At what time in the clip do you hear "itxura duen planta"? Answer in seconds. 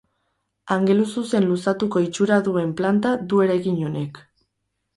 2.07-3.15